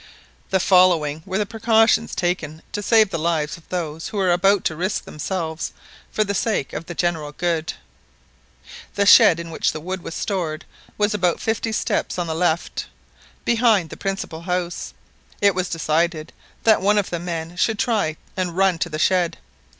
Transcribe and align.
The 0.49 0.59
following 0.59 1.21
were 1.27 1.37
the 1.37 1.45
precautions 1.45 2.15
taken 2.15 2.63
to 2.71 2.81
save 2.81 3.11
the 3.11 3.19
lives 3.19 3.55
of 3.55 3.69
those 3.69 4.07
who 4.07 4.17
were 4.17 4.31
about 4.31 4.63
to 4.63 4.75
risk 4.75 5.03
themselves 5.03 5.73
for 6.11 6.23
the 6.23 6.33
sake 6.33 6.73
of 6.73 6.87
the 6.87 6.95
general 6.95 7.31
good:— 7.33 7.73
The 8.95 9.05
shed 9.05 9.39
in 9.39 9.51
which 9.51 9.73
the 9.73 9.79
wood 9.79 10.01
was 10.03 10.15
stored 10.15 10.65
was 10.97 11.13
about 11.13 11.39
fifty 11.39 11.71
steps 11.71 12.17
on 12.17 12.25
the 12.25 12.33
left, 12.33 12.87
behind, 13.45 13.91
the 13.91 13.95
principal 13.95 14.41
house. 14.41 14.95
It 15.39 15.53
was 15.53 15.69
decided 15.69 16.33
that 16.63 16.81
one 16.81 16.97
of 16.97 17.11
the 17.11 17.19
men 17.19 17.55
should 17.55 17.77
try 17.77 18.17
and 18.35 18.57
run 18.57 18.79
to 18.79 18.89
the 18.89 18.97
shed. 18.97 19.37